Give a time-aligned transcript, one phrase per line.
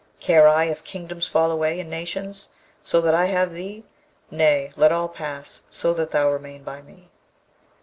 [0.19, 2.49] Care I if kingdoms fall away, and nations,
[2.81, 3.83] so that I have thee?
[4.31, 7.11] Nay, let all pass, so that thou remain by me.'